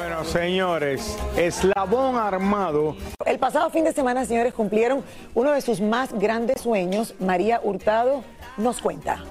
Bueno, 0.00 0.24
señores, 0.24 1.18
eslabón 1.36 2.16
armado. 2.16 2.96
El 3.26 3.38
pasado 3.38 3.68
fin 3.68 3.84
de 3.84 3.92
semana, 3.92 4.24
señores, 4.24 4.54
cumplieron 4.54 5.04
uno 5.34 5.52
de 5.52 5.60
sus 5.60 5.82
más 5.82 6.14
grandes 6.14 6.62
sueños. 6.62 7.14
María 7.20 7.60
Hurtado 7.62 8.24
nos 8.56 8.80
cuenta. 8.80 9.22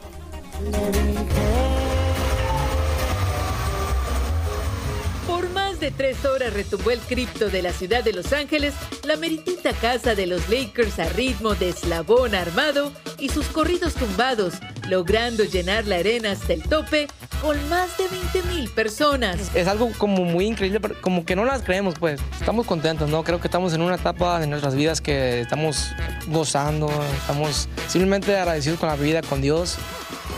Por 5.25 5.49
más 5.49 5.79
de 5.79 5.89
tres 5.89 6.23
horas 6.23 6.53
retumbó 6.53 6.91
el 6.91 6.99
cripto 6.99 7.49
de 7.49 7.63
la 7.63 7.71
ciudad 7.71 8.03
de 8.03 8.13
Los 8.13 8.31
Ángeles, 8.31 8.75
la 9.03 9.15
meritita 9.15 9.73
casa 9.73 10.13
de 10.13 10.27
los 10.27 10.49
Lakers 10.49 10.99
a 10.99 11.09
ritmo 11.09 11.55
de 11.55 11.69
eslabón 11.69 12.35
armado 12.35 12.91
y 13.17 13.29
sus 13.29 13.47
corridos 13.47 13.95
tumbados, 13.95 14.53
logrando 14.89 15.43
llenar 15.43 15.85
la 15.85 15.97
arena 15.97 16.31
hasta 16.31 16.53
el 16.53 16.63
tope 16.63 17.07
con 17.41 17.69
más 17.69 17.97
de 17.97 18.07
20 18.07 18.41
mil 18.53 18.69
personas. 18.69 19.55
es 19.55 19.67
algo 19.67 19.91
como 19.97 20.25
muy 20.25 20.45
increíble, 20.45 20.79
como 21.01 21.25
que 21.25 21.35
no 21.35 21.45
las 21.45 21.61
creemos, 21.61 21.95
pues. 21.99 22.19
Estamos 22.39 22.65
contentos, 22.65 23.09
¿no? 23.09 23.23
Creo 23.23 23.39
que 23.39 23.47
estamos 23.47 23.73
en 23.73 23.81
una 23.81 23.95
etapa 23.95 24.39
de 24.39 24.47
nuestras 24.47 24.75
vidas 24.75 24.99
que 24.99 25.41
estamos 25.41 25.91
gozando, 26.27 26.89
estamos 27.17 27.69
simplemente 27.87 28.35
agradecidos 28.35 28.79
con 28.79 28.89
la 28.89 28.95
vida, 28.95 29.21
con 29.21 29.41
Dios. 29.41 29.77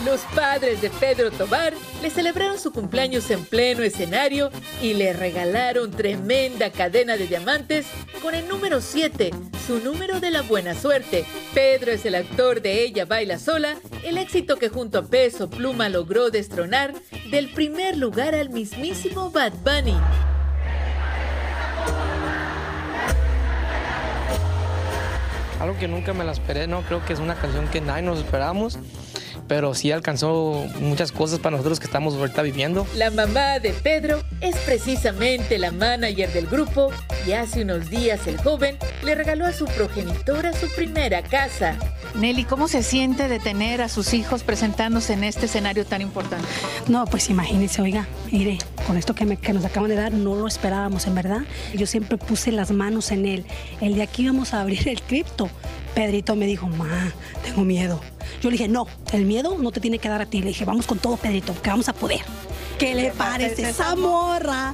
Los 0.06 0.22
padres 0.36 0.82
de 0.82 0.90
Pedro 0.90 1.30
Tobar 1.30 1.74
le 2.02 2.10
celebraron 2.10 2.58
su 2.60 2.72
cumpleaños 2.72 3.30
en 3.30 3.46
pleno 3.46 3.84
escenario 3.84 4.50
y 4.82 4.96
le 4.96 5.14
regalaron 5.14 5.92
tremenda 5.92 6.72
cadena 6.72 7.18
de 7.18 7.28
diamantes 7.28 7.86
con 8.20 8.34
el 8.34 8.48
número 8.48 8.82
7, 8.82 9.30
su 9.68 9.80
número 9.80 10.20
de 10.20 10.32
la 10.32 10.42
buena 10.42 10.74
suerte. 10.74 11.24
Pedro 11.54 11.92
es 11.92 12.04
el 12.06 12.16
actor 12.16 12.64
de 12.64 12.84
Ella 12.84 13.06
Baila 13.06 13.38
Sola, 13.38 13.76
el 14.04 14.18
éxito 14.18 14.58
que 14.58 14.70
junto 14.70 14.98
a 14.98 15.06
Peso 15.06 15.52
Pluma 15.52 15.88
logró 15.88 16.32
destronar 16.32 16.96
del 17.30 17.50
primer 17.50 17.96
lugar 17.96 18.34
al 18.34 18.50
mismísimo 18.50 19.30
Bad 19.30 19.54
Bunny. 19.64 19.98
Algo 25.60 25.78
que 25.78 25.88
nunca 25.88 26.12
me 26.14 26.24
la 26.24 26.32
esperé, 26.32 26.66
¿no? 26.66 26.82
Creo 26.82 27.06
que 27.06 27.14
es 27.14 27.20
una 27.20 27.36
canción 27.36 27.68
que 27.68 27.82
nadie 27.82 28.02
nos 28.02 28.18
esperamos, 28.18 28.80
pero 29.52 29.74
sí 29.74 29.92
alcanzó 29.92 30.66
muchas 30.80 31.12
cosas 31.12 31.40
para 31.40 31.58
nosotros 31.58 31.78
que 31.82 31.86
estamos 31.86 32.14
ahorita 32.16 32.42
viviendo. 32.42 32.88
La 32.96 33.12
mamá 33.12 33.60
de 33.60 33.72
Pedro 33.74 34.24
es 34.40 34.56
precisamente 34.60 35.58
la 35.60 35.72
manager 35.72 36.32
del 36.32 36.48
grupo 36.48 36.90
y 37.28 37.34
hace 37.34 37.64
unos 37.64 37.90
días 37.90 38.26
el 38.28 38.38
joven 38.38 38.78
le 39.04 39.14
regaló 39.14 39.46
a 39.46 39.52
su 39.52 39.66
progenitora 39.66 40.54
su 40.54 40.70
primera 40.74 41.22
casa. 41.22 41.76
Nelly, 42.16 42.46
¿cómo 42.46 42.70
se 42.70 42.82
siente 42.82 43.28
de 43.28 43.40
tener 43.40 43.82
a 43.82 43.90
sus 43.90 44.14
hijos 44.14 44.44
presentándose 44.44 45.12
en 45.14 45.26
este 45.26 45.48
escenario 45.48 45.86
tan 45.86 46.02
importante? 46.02 46.48
No, 46.88 47.04
pues 47.04 47.30
imagínense, 47.30 47.82
oiga, 47.82 48.08
mire, 48.32 48.58
con 48.88 48.96
esto 48.98 49.14
que, 49.14 49.26
me- 49.26 49.36
que 49.38 49.52
nos 49.52 49.66
acaban 49.66 49.90
de 49.90 49.96
dar 49.98 50.14
no 50.14 50.34
lo 50.36 50.48
esperábamos, 50.48 51.08
en 51.08 51.16
verdad. 51.16 51.42
Yo 51.74 51.88
siempre 51.88 52.18
puse 52.18 52.54
las 52.54 52.72
manos 52.72 53.12
en 53.12 53.26
él. 53.26 53.46
El 53.82 53.96
de 53.96 54.04
aquí 54.04 54.24
íbamos 54.24 54.54
a 54.54 54.62
abrir 54.62 54.88
el 54.88 55.02
cripto. 55.02 55.50
Pedrito 55.96 56.36
me 56.36 56.46
dijo, 56.46 56.68
ma, 56.68 57.12
tengo 57.44 57.62
miedo. 57.64 58.00
Yo 58.42 58.50
le 58.50 58.58
dije, 58.58 58.68
no, 58.70 58.88
el 59.14 59.26
miedo 59.26 59.58
no 59.58 59.72
te 59.72 59.80
tiene 59.82 60.00
que 60.00 60.08
dar 60.10 60.22
a 60.22 60.26
ti. 60.26 60.40
Le 60.42 60.48
dije, 60.50 60.64
vamos 60.66 60.88
con 60.88 61.00
todo, 61.00 61.18
Pedrito, 61.18 61.54
que 61.62 61.70
vamos 61.70 61.90
a 61.90 61.94
poder. 61.94 62.22
¿Qué 62.80 62.96
le 62.96 63.12
parece 63.12 63.70
esa 63.70 63.96
morra? 63.96 64.74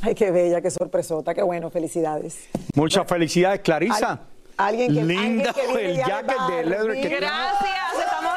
Ay, 0.00 0.14
qué 0.16 0.30
bella, 0.32 0.60
qué 0.60 0.70
sorpresota, 0.70 1.32
qué 1.32 1.42
bueno, 1.42 1.70
felicidades. 1.70 2.36
Muchas 2.74 3.06
felicidades, 3.06 3.60
Clarisa. 3.60 4.10
Al- 4.10 4.18
alguien 4.56 4.94
que- 4.94 5.04
Linda 5.04 5.50
alguien 5.50 5.76
que 5.76 5.84
el 5.90 5.96
jacket 5.98 6.36
de 6.48 6.64
leather 6.66 6.92
que 7.00 7.08
Barbie. 7.08 7.08
tiene. 7.08 7.26
estamos 8.00 8.32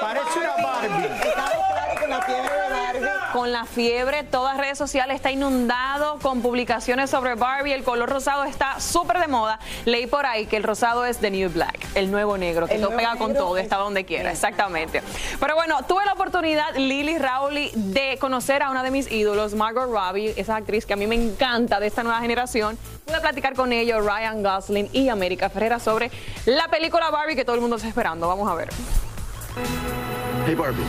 Parece 0.00 0.38
una 0.38 0.62
Barbie. 0.62 1.06
Estamos 1.28 1.50
claros 1.72 2.00
con 2.00 2.10
la 2.10 2.22
fiebre 2.22 2.54
de 2.54 2.70
Barbie. 2.70 3.32
Con 3.32 3.47
la 3.58 3.64
fiebre, 3.64 4.22
todas 4.22 4.56
redes 4.56 4.78
sociales 4.78 5.16
está 5.16 5.32
inundado 5.32 6.20
con 6.20 6.42
publicaciones 6.42 7.10
sobre 7.10 7.34
Barbie. 7.34 7.72
El 7.72 7.82
color 7.82 8.08
rosado 8.08 8.44
está 8.44 8.78
súper 8.78 9.18
de 9.18 9.26
moda. 9.26 9.58
Leí 9.84 10.06
por 10.06 10.26
ahí 10.26 10.46
que 10.46 10.56
el 10.56 10.62
rosado 10.62 11.04
es 11.04 11.18
the 11.18 11.28
new 11.28 11.50
black, 11.50 11.76
el 11.96 12.08
nuevo 12.12 12.38
negro, 12.38 12.68
que 12.68 12.78
todo 12.78 12.94
pega 12.96 13.16
con 13.16 13.34
todo, 13.34 13.56
es- 13.56 13.64
está 13.64 13.76
donde 13.78 14.04
quiera, 14.04 14.30
exactamente. 14.30 15.02
Pero 15.40 15.56
bueno, 15.56 15.82
tuve 15.88 16.04
la 16.06 16.12
oportunidad, 16.12 16.72
Lily 16.76 17.18
Rowley, 17.18 17.72
de 17.74 18.16
conocer 18.20 18.62
a 18.62 18.70
una 18.70 18.84
de 18.84 18.92
mis 18.92 19.10
ídolos, 19.10 19.54
Margot 19.54 19.90
Robbie, 19.90 20.34
esa 20.36 20.54
actriz 20.54 20.86
que 20.86 20.92
a 20.92 20.96
mí 20.96 21.08
me 21.08 21.16
encanta 21.16 21.80
de 21.80 21.88
esta 21.88 22.04
nueva 22.04 22.20
generación. 22.20 22.78
Pude 23.06 23.20
platicar 23.20 23.54
con 23.54 23.72
ella, 23.72 23.98
Ryan 23.98 24.40
Gosling 24.44 24.88
y 24.92 25.08
América 25.08 25.50
Ferreira 25.50 25.80
sobre 25.80 26.12
la 26.46 26.68
película 26.68 27.10
Barbie 27.10 27.34
que 27.34 27.44
todo 27.44 27.56
el 27.56 27.60
mundo 27.60 27.74
está 27.74 27.88
esperando. 27.88 28.28
Vamos 28.28 28.48
a 28.48 28.54
ver. 28.54 28.68
Hey, 30.46 30.54
Barbie. 30.54 30.84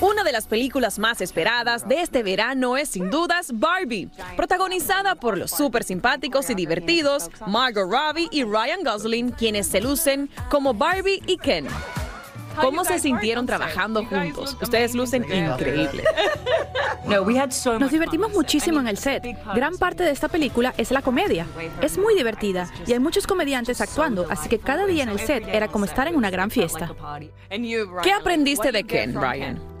Una 0.00 0.24
de 0.24 0.32
las 0.32 0.46
películas 0.46 0.98
más 0.98 1.20
esperadas 1.20 1.86
de 1.86 2.00
este 2.00 2.22
verano 2.22 2.78
es 2.78 2.88
sin 2.88 3.10
dudas 3.10 3.50
Barbie, 3.52 4.08
protagonizada 4.34 5.14
por 5.14 5.36
los 5.36 5.50
súper 5.50 5.84
simpáticos 5.84 6.48
y 6.48 6.54
divertidos 6.54 7.30
Margot 7.46 7.90
Robbie 7.90 8.28
y 8.30 8.44
Ryan 8.44 8.82
Gosling, 8.82 9.32
quienes 9.32 9.66
se 9.66 9.82
lucen 9.82 10.30
como 10.48 10.72
Barbie 10.72 11.22
y 11.26 11.36
Ken. 11.36 11.66
¿Cómo 12.58 12.84
se 12.84 12.98
sintieron 12.98 13.44
trabajando 13.44 14.04
juntos? 14.06 14.56
Ustedes 14.62 14.94
lucen 14.94 15.22
increíble. 15.24 16.02
Nos 17.06 17.90
divertimos 17.90 18.32
muchísimo 18.32 18.80
en 18.80 18.88
el 18.88 18.96
set. 18.96 19.22
Gran 19.54 19.76
parte 19.76 20.02
de 20.02 20.12
esta 20.12 20.28
película 20.28 20.72
es 20.78 20.90
la 20.90 21.02
comedia. 21.02 21.46
Es 21.82 21.98
muy 21.98 22.14
divertida 22.14 22.70
y 22.86 22.94
hay 22.94 23.00
muchos 23.00 23.26
comediantes 23.26 23.82
actuando, 23.82 24.26
así 24.30 24.48
que 24.48 24.58
cada 24.58 24.86
día 24.86 25.02
en 25.02 25.10
el 25.10 25.20
set 25.20 25.46
era 25.52 25.68
como 25.68 25.84
estar 25.84 26.08
en 26.08 26.16
una 26.16 26.30
gran 26.30 26.50
fiesta. 26.50 26.94
¿Qué 28.02 28.12
aprendiste 28.12 28.72
de 28.72 28.84
Ken, 28.84 29.14
Ryan? 29.14 29.79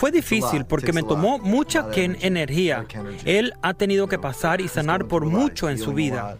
Fue 0.00 0.10
difícil 0.10 0.64
porque 0.64 0.94
me 0.94 1.02
tomó 1.02 1.38
mucha 1.38 1.90
Ken 1.90 2.16
energía. 2.22 2.86
Él 3.26 3.52
ha 3.60 3.74
tenido 3.74 4.08
que 4.08 4.18
pasar 4.18 4.62
y 4.62 4.68
sanar 4.68 5.04
por 5.04 5.26
mucho 5.26 5.68
en 5.68 5.76
su 5.76 5.92
vida. 5.92 6.38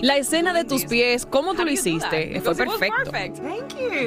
La 0.00 0.16
escena 0.16 0.54
de 0.54 0.64
tus 0.64 0.86
pies, 0.86 1.26
¿cómo 1.26 1.52
tú 1.52 1.66
lo 1.66 1.70
hiciste? 1.70 2.40
Fue 2.40 2.54
perfecto. 2.54 3.12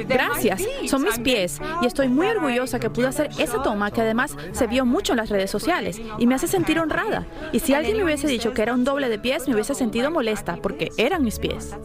Gracias, 0.08 0.62
son 0.88 1.04
mis 1.04 1.20
pies 1.20 1.60
y 1.82 1.86
estoy 1.86 2.08
muy 2.08 2.26
orgullosa 2.26 2.80
que 2.80 2.90
pude 2.90 3.06
hacer 3.06 3.30
esa 3.38 3.62
toma 3.62 3.92
que 3.92 4.00
además 4.00 4.36
se 4.50 4.66
vio 4.66 4.84
mucho 4.84 5.12
en 5.12 5.18
las 5.18 5.28
redes 5.28 5.52
sociales 5.52 6.00
y 6.18 6.26
me 6.26 6.34
hace 6.34 6.48
sentir 6.48 6.80
honrada. 6.80 7.24
Y 7.52 7.60
si 7.60 7.74
alguien 7.74 7.96
me 7.98 8.02
hubiese 8.02 8.26
dicho 8.26 8.52
que 8.54 8.62
era 8.62 8.74
un 8.74 8.82
doble 8.82 9.08
de 9.08 9.20
pies, 9.20 9.46
me 9.46 9.54
hubiese 9.54 9.76
sentido 9.76 10.10
molesta 10.10 10.56
porque 10.56 10.88
eran 10.96 11.22
mis 11.22 11.38
pies. 11.38 11.76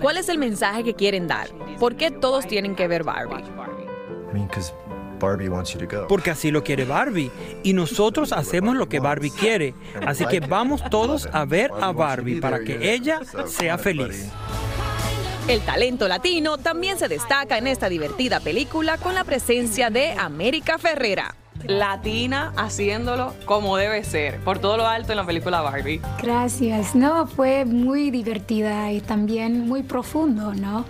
¿Cuál 0.00 0.16
es 0.16 0.28
el 0.28 0.38
mensaje 0.38 0.82
que 0.82 0.94
quieren 0.94 1.28
dar? 1.28 1.48
¿Por 1.78 1.96
qué 1.96 2.10
todos 2.10 2.46
tienen 2.46 2.74
que 2.74 2.88
ver 2.88 3.04
Barbie? 3.04 3.44
Porque 6.08 6.30
así 6.30 6.50
lo 6.50 6.64
quiere 6.64 6.84
Barbie. 6.84 7.30
Y 7.62 7.74
nosotros 7.74 8.32
hacemos 8.32 8.76
lo 8.76 8.88
que 8.88 8.98
Barbie 9.00 9.30
quiere. 9.30 9.74
Así 10.06 10.24
que 10.24 10.40
vamos 10.40 10.82
todos 10.88 11.28
a 11.32 11.44
ver 11.44 11.70
a 11.80 11.92
Barbie 11.92 12.40
para 12.40 12.60
que 12.60 12.92
ella 12.94 13.20
sea 13.46 13.76
feliz. 13.76 14.30
El 15.46 15.60
talento 15.62 16.08
latino 16.08 16.58
también 16.58 16.98
se 16.98 17.08
destaca 17.08 17.58
en 17.58 17.66
esta 17.66 17.88
divertida 17.88 18.40
película 18.40 18.98
con 18.98 19.14
la 19.14 19.24
presencia 19.24 19.90
de 19.90 20.12
América 20.12 20.78
Ferrera. 20.78 21.34
Latina 21.66 22.52
haciéndolo 22.56 23.34
como 23.44 23.76
debe 23.76 24.04
ser, 24.04 24.40
por 24.40 24.58
todo 24.58 24.76
lo 24.76 24.86
alto 24.86 25.12
en 25.12 25.16
la 25.16 25.26
película 25.26 25.60
Barbie. 25.60 26.00
Gracias, 26.22 26.94
no, 26.94 27.26
fue 27.26 27.64
muy 27.64 28.10
divertida 28.10 28.92
y 28.92 29.00
también 29.00 29.68
muy 29.68 29.82
profundo, 29.82 30.54
¿no? 30.54 30.84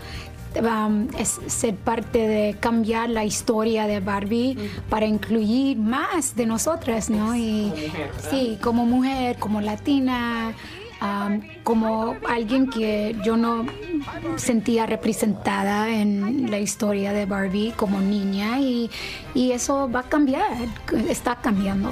es 1.18 1.40
ser 1.46 1.76
parte 1.76 2.26
de 2.26 2.56
cambiar 2.58 3.08
la 3.08 3.24
historia 3.24 3.86
de 3.86 4.00
Barbie 4.00 4.56
para 4.88 5.06
incluir 5.06 5.76
más 5.76 6.34
de 6.34 6.46
nosotras, 6.46 7.08
¿no? 7.08 7.36
Y 7.36 7.72
sí, 8.30 8.58
como 8.60 8.84
mujer, 8.84 9.36
como 9.38 9.60
latina, 9.60 10.52
como 11.64 12.16
alguien 12.28 12.68
que 12.68 13.16
yo 13.24 13.36
no 13.36 13.66
sentía 14.36 14.86
representada 14.86 15.88
en 15.90 16.50
la 16.50 16.58
historia 16.58 17.12
de 17.12 17.26
Barbie 17.26 17.72
como 17.76 18.00
niña 18.00 18.60
y, 18.60 18.90
y 19.34 19.52
eso 19.52 19.90
va 19.90 20.00
a 20.00 20.08
cambiar, 20.08 20.52
está 21.08 21.36
cambiando. 21.36 21.90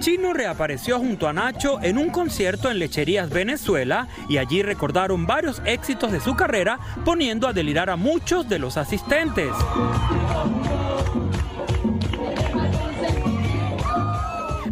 Chino 0.00 0.32
reapareció 0.32 0.98
junto 0.98 1.28
a 1.28 1.32
Nacho 1.34 1.78
en 1.82 1.98
un 1.98 2.08
concierto 2.08 2.70
en 2.70 2.78
Lecherías 2.78 3.28
Venezuela 3.28 4.08
y 4.30 4.38
allí 4.38 4.62
recordaron 4.62 5.26
varios 5.26 5.60
éxitos 5.66 6.10
de 6.10 6.20
su 6.20 6.34
carrera 6.34 6.80
poniendo 7.04 7.46
a 7.46 7.52
delirar 7.52 7.90
a 7.90 7.96
muchos 7.96 8.48
de 8.48 8.58
los 8.58 8.78
asistentes. 8.78 9.50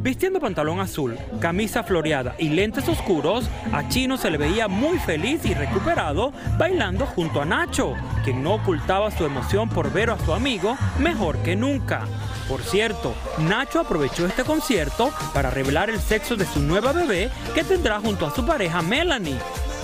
Vistiendo 0.08 0.40
pantalón 0.40 0.80
azul, 0.80 1.18
camisa 1.38 1.82
floreada 1.82 2.34
y 2.38 2.48
lentes 2.48 2.88
oscuros, 2.88 3.44
a 3.74 3.90
Chino 3.90 4.16
se 4.16 4.30
le 4.30 4.38
veía 4.38 4.66
muy 4.66 4.98
feliz 4.98 5.44
y 5.44 5.52
recuperado 5.52 6.32
bailando 6.56 7.04
junto 7.04 7.42
a 7.42 7.44
Nacho, 7.44 7.92
quien 8.24 8.42
no 8.42 8.54
ocultaba 8.54 9.10
su 9.10 9.26
emoción 9.26 9.68
por 9.68 9.92
ver 9.92 10.08
a 10.08 10.18
su 10.18 10.32
amigo 10.32 10.78
mejor 10.98 11.36
que 11.42 11.56
nunca. 11.56 12.06
Por 12.48 12.62
cierto, 12.62 13.14
Nacho 13.36 13.80
aprovechó 13.80 14.24
este 14.24 14.44
concierto 14.44 15.12
para 15.34 15.50
revelar 15.50 15.90
el 15.90 16.00
sexo 16.00 16.36
de 16.36 16.46
su 16.46 16.60
nueva 16.60 16.94
bebé 16.94 17.30
que 17.54 17.62
tendrá 17.62 18.00
junto 18.00 18.24
a 18.24 18.34
su 18.34 18.46
pareja 18.46 18.80
Melanie 18.80 19.36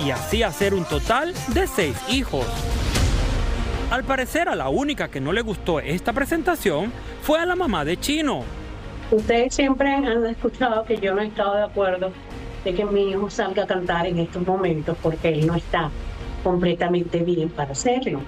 y 0.02 0.10
así 0.10 0.42
hacer 0.42 0.72
un 0.72 0.86
total 0.86 1.34
de 1.48 1.66
seis 1.66 1.98
hijos. 2.08 2.46
Al 3.90 4.04
parecer 4.04 4.48
a 4.48 4.56
la 4.56 4.70
única 4.70 5.10
que 5.10 5.20
no 5.20 5.32
le 5.32 5.42
gustó 5.42 5.80
esta 5.80 6.14
presentación 6.14 6.90
fue 7.20 7.40
a 7.40 7.44
la 7.44 7.56
mamá 7.56 7.84
de 7.84 8.00
Chino. 8.00 8.63
Ustedes 9.10 9.54
siempre 9.54 9.92
han 9.92 10.26
escuchado 10.26 10.84
que 10.84 10.98
yo 10.98 11.14
no 11.14 11.22
he 11.22 11.26
estado 11.26 11.56
de 11.56 11.62
acuerdo 11.64 12.12
de 12.64 12.74
que 12.74 12.84
mi 12.84 13.10
hijo 13.10 13.28
salga 13.28 13.64
a 13.64 13.66
cantar 13.66 14.06
en 14.06 14.18
estos 14.18 14.46
momentos 14.46 14.96
porque 15.02 15.28
él 15.28 15.46
no 15.46 15.54
está 15.54 15.90
completamente 16.42 17.18
bien 17.18 17.48
para 17.50 17.72
hacerlo 17.72 18.20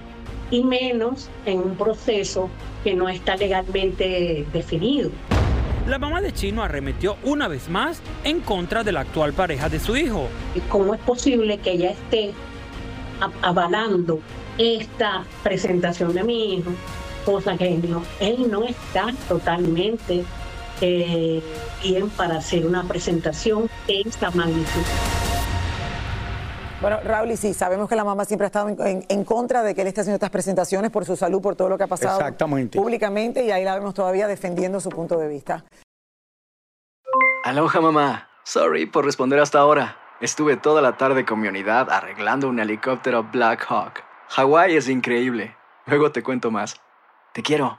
y 0.51 0.63
menos 0.63 1.29
en 1.45 1.59
un 1.59 1.77
proceso 1.77 2.49
que 2.85 2.95
no 2.95 3.09
está 3.09 3.37
legalmente 3.37 4.47
definido. 4.53 5.11
La 5.89 5.99
mamá 5.99 6.21
de 6.21 6.33
Chino 6.33 6.63
arremetió 6.63 7.17
una 7.25 7.49
vez 7.49 7.69
más 7.69 8.03
en 8.25 8.41
contra 8.41 8.83
de 8.85 8.93
la 8.93 9.01
actual 9.01 9.33
pareja 9.33 9.69
de 9.69 9.79
su 9.79 9.97
hijo. 9.97 10.29
¿Cómo 10.69 10.95
es 10.95 11.01
posible 11.01 11.59
que 11.59 11.73
ella 11.73 11.91
esté 11.91 12.33
avalando 13.43 14.21
esta 14.59 15.25
presentación 15.43 16.13
de 16.13 16.25
mi 16.25 16.55
hijo? 16.55 16.71
Cosa 17.25 17.57
que 17.57 17.71
no, 17.71 18.03
él 18.21 18.51
no 18.51 18.65
está 18.65 19.13
totalmente 19.29 20.25
eh, 20.81 21.43
bien 21.83 22.11
para 22.11 22.37
hacer 22.37 22.67
una 22.67 22.85
presentación 22.85 23.69
de 23.87 24.03
esta 24.03 24.31
magnitud. 24.31 24.83
Bueno, 26.81 27.01
Raúl, 27.03 27.31
y 27.31 27.37
sí, 27.37 27.55
sabemos 27.55 27.89
que 27.89 27.97
la 27.97 28.05
mamá 28.05 28.27
siempre 28.27 28.45
ha 28.45 28.49
estado 28.49 28.69
en, 28.69 29.25
contra 29.25 29.63
de 29.63 29.75
que 29.75 29.81
él 29.81 29.89
esté 29.89 30.03
haciendo 30.03 30.17
estas 30.17 30.31
presentaciones 30.31 30.91
por 30.91 31.07
su 31.07 31.17
salud, 31.17 31.41
por 31.41 31.57
todo 31.57 31.71
lo 31.71 31.79
que 31.79 31.85
ha 31.85 31.87
pasado 31.87 32.21
públicamente, 32.73 33.45
y 33.45 33.51
ahí 33.51 33.65
la 33.65 33.75
vemos 33.75 33.95
todavía 33.95 34.29
defendiendo 34.29 34.79
su 34.81 34.91
punto 34.91 35.19
de 35.19 35.29
vista. 35.29 35.65
Aloha, 37.45 37.81
mamá. 37.81 38.29
Sorry 38.45 38.87
por 38.87 39.05
responder 39.05 39.41
hasta 39.41 39.59
ahora. 39.59 39.97
Estuve 40.21 40.57
toda 40.57 40.83
la 40.83 40.97
tarde 40.97 41.25
con 41.25 41.41
mi 41.41 41.49
unidad 41.49 41.91
arreglando 41.91 42.49
un 42.49 42.59
helicóptero 42.59 43.25
Black 43.25 43.67
Hawk. 43.69 44.03
Hawái 44.29 44.77
es 44.77 44.89
increíble. 44.89 45.57
Luego 45.87 46.13
te 46.13 46.23
cuento 46.23 46.51
más. 46.51 46.81
Te 47.33 47.43
quiero. 47.43 47.79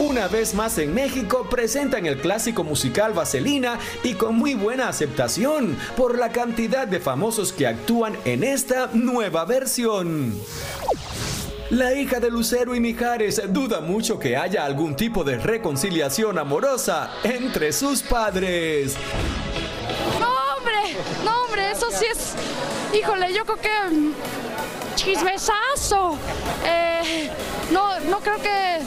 Una 0.00 0.28
vez 0.28 0.54
más 0.54 0.78
en 0.78 0.94
México 0.94 1.48
presentan 1.50 2.06
el 2.06 2.18
clásico 2.18 2.62
musical 2.62 3.14
Vaselina 3.14 3.80
y 4.04 4.14
con 4.14 4.36
muy 4.36 4.54
buena 4.54 4.88
aceptación 4.88 5.76
por 5.96 6.16
la 6.16 6.30
cantidad 6.30 6.86
de 6.86 7.00
famosos 7.00 7.52
que 7.52 7.66
actúan 7.66 8.16
en 8.24 8.44
esta 8.44 8.90
nueva 8.92 9.44
versión. 9.44 10.40
La 11.70 11.94
hija 11.94 12.20
de 12.20 12.30
Lucero 12.30 12.76
y 12.76 12.80
Mijares 12.80 13.42
duda 13.48 13.80
mucho 13.80 14.20
que 14.20 14.36
haya 14.36 14.64
algún 14.64 14.94
tipo 14.94 15.24
de 15.24 15.36
reconciliación 15.36 16.38
amorosa 16.38 17.10
entre 17.24 17.72
sus 17.72 18.00
padres. 18.00 18.94
No, 20.20 20.28
hombre, 20.56 20.96
no, 21.24 21.42
hombre, 21.42 21.72
eso 21.72 21.86
sí 21.90 22.06
es. 22.08 22.34
Híjole, 22.96 23.34
yo 23.34 23.44
creo 23.44 23.60
que. 23.60 23.94
Mm, 23.94 24.12
chismesazo. 24.94 26.16
Eh, 26.64 27.30
no, 27.72 27.98
no 28.00 28.20
creo 28.20 28.36
que 28.36 28.78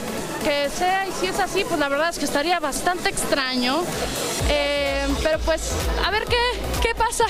que 0.42 0.68
sea 0.70 1.06
y 1.06 1.12
si 1.12 1.26
es 1.26 1.38
así, 1.38 1.64
pues 1.64 1.78
la 1.78 1.88
verdad 1.88 2.10
es 2.10 2.18
que 2.18 2.24
estaría 2.24 2.58
bastante 2.60 3.08
extraño. 3.08 3.82
Eh, 4.48 5.06
pero 5.22 5.38
pues, 5.40 5.72
a 6.04 6.10
ver 6.10 6.24
qué, 6.24 6.36
qué 6.82 6.94
pasa. 6.94 7.24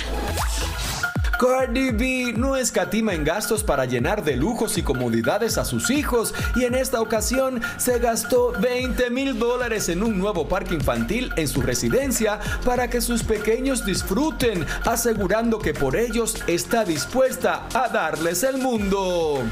Cardi 1.38 1.90
B 1.90 2.34
no 2.36 2.54
escatima 2.54 3.14
en 3.14 3.24
gastos 3.24 3.64
para 3.64 3.84
llenar 3.84 4.22
de 4.22 4.36
lujos 4.36 4.78
y 4.78 4.82
comodidades 4.82 5.58
a 5.58 5.64
sus 5.64 5.90
hijos 5.90 6.32
y 6.54 6.64
en 6.66 6.76
esta 6.76 7.00
ocasión 7.00 7.60
se 7.78 7.98
gastó 7.98 8.52
20 8.60 9.10
mil 9.10 9.36
dólares 9.36 9.88
en 9.88 10.04
un 10.04 10.18
nuevo 10.18 10.46
parque 10.46 10.74
infantil 10.74 11.32
en 11.36 11.48
su 11.48 11.60
residencia 11.60 12.38
para 12.64 12.88
que 12.88 13.00
sus 13.00 13.24
pequeños 13.24 13.84
disfruten, 13.84 14.64
asegurando 14.84 15.58
que 15.58 15.74
por 15.74 15.96
ellos 15.96 16.36
está 16.46 16.84
dispuesta 16.84 17.66
a 17.74 17.88
darles 17.88 18.44
el 18.44 18.58
mundo. 18.58 19.42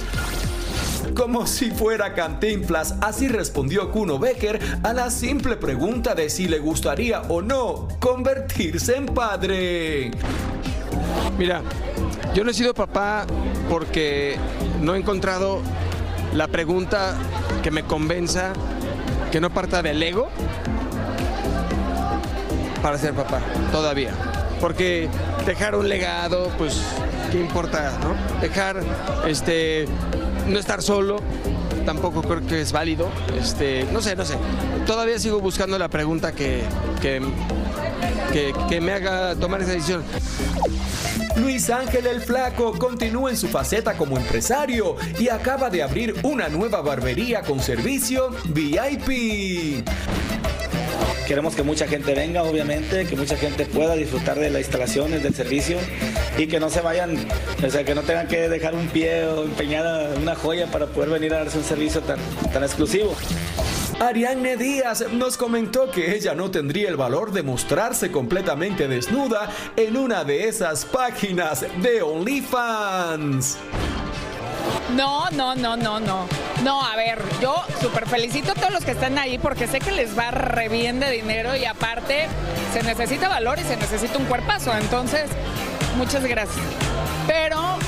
Como 1.15 1.47
si 1.47 1.71
fuera 1.71 2.15
cantinflas. 2.15 2.95
Así 3.01 3.29
respondió 3.29 3.91
Kuno 3.91 4.19
Becker 4.19 4.61
a 4.83 4.93
la 4.93 5.11
simple 5.11 5.57
pregunta 5.57 6.15
de 6.15 6.31
si 6.31 6.49
le 6.49 6.59
gustaría 6.59 7.23
o 7.23 7.43
no 7.43 7.89
convertirse 7.99 8.97
en 8.97 9.07
padre. 9.07 10.11
Mira, 11.39 11.63
yo 12.35 12.45
no 12.45 12.51
he 12.51 12.55
sido 12.55 12.75
papá 12.75 13.27
porque 13.69 14.37
no 14.81 14.95
he 14.95 14.99
encontrado 14.99 15.61
la 16.35 16.49
pregunta 16.49 17.17
que 17.63 17.71
me 17.71 17.83
convenza, 17.83 18.53
que 19.33 19.41
no 19.41 19.51
parta 19.51 19.83
del 19.83 20.03
ego 20.03 20.29
para 22.83 22.99
ser 22.99 23.15
papá, 23.15 23.41
todavía. 23.73 24.13
Porque 24.61 25.09
dejar 25.47 25.75
un 25.75 25.89
legado, 25.89 26.51
pues, 26.59 26.81
¿qué 27.31 27.41
importa, 27.41 27.99
no? 28.03 28.41
Dejar, 28.41 28.81
este, 29.27 29.87
no 30.51 30.59
estar 30.59 30.83
solo, 30.83 31.21
tampoco 31.87 32.23
creo 32.23 32.47
que 32.47 32.61
es 32.61 32.73
válido. 32.73 33.09
Este, 33.39 33.87
no 33.93 34.03
sé, 34.03 34.17
no 34.17 34.25
sé. 34.25 34.35
Todavía 34.87 35.19
sigo 35.19 35.41
buscando 35.41 35.79
la 35.79 35.89
pregunta 35.89 36.33
que, 36.33 36.63
que, 37.01 37.23
que, 38.33 38.53
que 38.69 38.81
me 38.81 38.93
haga 38.93 39.35
tomar 39.37 39.63
esa 39.63 39.73
decisión. 39.73 40.03
Luis 41.37 41.71
Ángel 41.71 42.07
el 42.07 42.21
Flaco 42.21 42.77
continúa 42.79 43.31
en 43.31 43.37
su 43.37 43.49
faceta 43.49 43.97
como 43.97 44.19
empresario 44.19 44.97
y 45.19 45.29
acaba 45.29 45.71
de 45.71 45.83
abrir 45.83 46.15
una 46.23 46.49
nueva 46.49 46.83
barbería 46.83 47.43
con 47.43 47.61
servicio 47.61 48.31
VIP. 48.47 49.85
Queremos 51.31 51.55
que 51.55 51.63
mucha 51.63 51.87
gente 51.87 52.13
venga, 52.13 52.43
obviamente, 52.43 53.07
que 53.07 53.15
mucha 53.15 53.37
gente 53.37 53.65
pueda 53.65 53.95
disfrutar 53.95 54.37
de 54.37 54.51
las 54.51 54.63
instalaciones, 54.63 55.23
del 55.23 55.33
servicio 55.33 55.79
y 56.37 56.49
que 56.49 56.59
no 56.59 56.71
se 56.71 56.81
vayan, 56.81 57.25
o 57.65 57.71
sea, 57.71 57.85
que 57.85 57.95
no 57.95 58.03
tengan 58.03 58.27
que 58.27 58.49
dejar 58.49 58.75
un 58.75 58.89
pie 58.89 59.27
o 59.27 59.45
empeñar 59.45 60.19
una 60.21 60.35
joya 60.35 60.67
para 60.67 60.87
poder 60.87 61.09
venir 61.09 61.33
a 61.33 61.45
darse 61.45 61.59
un 61.59 61.63
servicio 61.63 62.01
tan, 62.01 62.19
tan 62.53 62.65
exclusivo. 62.65 63.15
Ariadne 64.01 64.57
Díaz 64.57 65.05
nos 65.13 65.37
comentó 65.37 65.93
que 65.93 66.17
ella 66.17 66.35
no 66.35 66.51
tendría 66.51 66.89
el 66.89 66.97
valor 66.97 67.31
de 67.31 67.45
mostrarse 67.45 68.11
completamente 68.11 68.89
desnuda 68.89 69.53
en 69.77 69.97
una 69.97 70.25
de 70.25 70.49
esas 70.49 70.85
páginas 70.85 71.65
de 71.81 72.03
OnlyFans. 72.03 73.57
No, 74.97 75.31
no, 75.31 75.55
no, 75.55 75.77
no, 75.77 76.01
no. 76.01 76.40
No, 76.65 76.85
a 76.85 76.95
ver, 76.95 77.19
yo 77.41 77.55
súper 77.81 78.07
felicito 78.07 78.53
a 78.53 78.55
todos 78.55 78.71
los 78.71 78.85
que 78.85 78.91
están 78.91 79.19
ahí 79.19 79.39
porque 79.39 79.67
sé 79.67 79.79
que 79.79 79.93
les 79.93 80.19
va 80.19 80.31
re 80.31 80.69
bien 80.69 81.01
de 81.01 81.11
dinero 81.11 81.57
y 81.57 81.65
aparte 81.65 82.27
se 82.75 82.83
necesita 82.83 83.29
valor 83.29 83.59
y 83.59 83.63
se 83.63 83.77
necesita 83.77 84.19
un 84.19 84.27
cuerpazo. 84.27 84.77
Entonces, 84.77 85.31
muchas 85.97 86.25
gracias. 86.25 86.65
Pero 87.27 87.79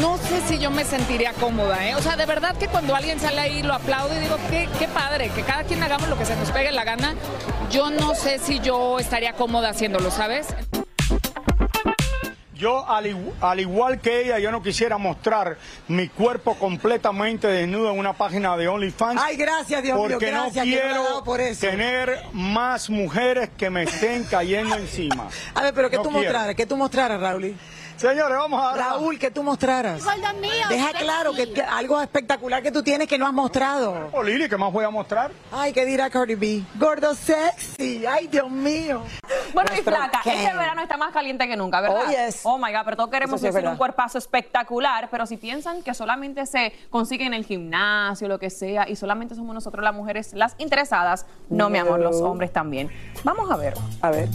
no 0.00 0.18
sé 0.18 0.40
si 0.48 0.58
yo 0.58 0.72
me 0.72 0.84
sentiría 0.84 1.32
cómoda, 1.34 1.88
¿eh? 1.88 1.94
O 1.94 2.02
sea, 2.02 2.16
de 2.16 2.26
verdad 2.26 2.56
que 2.56 2.66
cuando 2.66 2.96
alguien 2.96 3.20
sale 3.20 3.40
ahí 3.40 3.62
lo 3.62 3.74
aplaudo 3.74 4.14
y 4.14 4.18
digo, 4.18 4.36
qué, 4.50 4.68
qué 4.78 4.88
padre, 4.88 5.30
que 5.30 5.42
cada 5.42 5.62
quien 5.62 5.80
hagamos 5.82 6.08
lo 6.08 6.18
que 6.18 6.26
se 6.26 6.34
nos 6.34 6.50
pegue 6.50 6.72
la 6.72 6.82
gana. 6.82 7.14
Yo 7.70 7.90
no 7.90 8.14
sé 8.14 8.38
si 8.38 8.58
yo 8.58 8.98
estaría 8.98 9.34
cómoda 9.34 9.70
haciéndolo, 9.70 10.10
¿sabes? 10.10 10.48
Yo, 12.58 12.84
al, 12.90 13.06
igu- 13.06 13.32
al 13.40 13.60
igual 13.60 14.00
que 14.00 14.22
ella, 14.24 14.40
yo 14.40 14.50
no 14.50 14.60
quisiera 14.60 14.98
mostrar 14.98 15.56
mi 15.86 16.08
cuerpo 16.08 16.56
completamente 16.58 17.46
desnudo 17.46 17.92
en 17.92 17.98
una 18.00 18.14
página 18.14 18.56
de 18.56 18.66
OnlyFans. 18.66 19.20
Ay, 19.24 19.36
gracias, 19.36 19.80
Dios 19.80 19.96
mío, 19.96 20.08
porque 20.10 20.26
gracias, 20.26 20.56
no 20.56 20.62
quiero 20.72 21.24
por 21.24 21.40
eso. 21.40 21.60
tener 21.60 22.20
más 22.32 22.90
mujeres 22.90 23.48
que 23.56 23.70
me 23.70 23.84
estén 23.84 24.24
cayendo 24.24 24.74
encima. 24.74 25.28
A 25.54 25.62
ver, 25.62 25.72
pero 25.72 25.88
que 25.88 25.96
No 25.98 26.02
tú 26.02 26.10
mostraras, 26.10 26.54
que 26.56 26.66
tú 26.66 26.76
mostraras, 26.76 27.20
Raúl. 27.20 27.54
Señores, 27.98 28.38
vamos 28.38 28.62
a... 28.62 28.76
Raúl, 28.76 29.18
que 29.18 29.28
tú 29.30 29.42
mostraras. 29.42 30.02
Deja 30.68 30.92
claro 30.92 31.32
que, 31.32 31.52
que 31.52 31.60
algo 31.62 32.00
espectacular 32.00 32.62
que 32.62 32.70
tú 32.70 32.80
tienes 32.82 33.08
que 33.08 33.18
no 33.18 33.26
has 33.26 33.32
mostrado. 33.32 34.08
Oh, 34.12 34.22
Lili, 34.22 34.48
¿qué 34.48 34.56
más 34.56 34.72
voy 34.72 34.84
a 34.84 34.90
mostrar? 34.90 35.32
Ay, 35.50 35.72
¿qué 35.72 35.84
dirá 35.84 36.08
Cardi 36.08 36.36
B? 36.36 36.62
Gordo 36.76 37.12
sexy. 37.16 38.06
Ay, 38.06 38.28
Dios 38.28 38.48
mío. 38.48 39.02
Bueno, 39.52 39.70
y 39.72 39.76
Nuestro 39.82 39.96
flaca, 39.96 40.20
Ken. 40.22 40.38
este 40.38 40.56
verano 40.56 40.80
está 40.80 40.96
más 40.96 41.12
caliente 41.12 41.48
que 41.48 41.56
nunca, 41.56 41.80
¿verdad? 41.80 42.04
Oh, 42.06 42.10
yes. 42.10 42.40
Oh 42.44 42.56
my 42.56 42.72
God, 42.72 42.82
pero 42.84 42.96
todos 42.96 43.10
queremos 43.10 43.40
sí 43.40 43.46
decir 43.48 43.66
un 43.66 43.76
cuerpazo 43.76 44.18
espectacular, 44.18 45.08
pero 45.10 45.26
si 45.26 45.36
piensan 45.36 45.82
que 45.82 45.92
solamente 45.92 46.46
se 46.46 46.72
consigue 46.90 47.26
en 47.26 47.34
el 47.34 47.44
gimnasio, 47.44 48.28
lo 48.28 48.38
que 48.38 48.50
sea, 48.50 48.88
y 48.88 48.94
solamente 48.94 49.34
somos 49.34 49.54
nosotros 49.54 49.82
las 49.82 49.94
mujeres 49.94 50.34
las 50.34 50.54
interesadas, 50.58 51.26
no, 51.48 51.68
mi 51.68 51.78
amor, 51.78 51.98
los 51.98 52.20
No. 52.20 52.28
hombres 52.30 52.52
también. 52.52 52.90
Vamos 53.24 53.50
a 53.50 53.56
ver. 53.56 53.74
A 54.02 54.10
ver. 54.10 54.28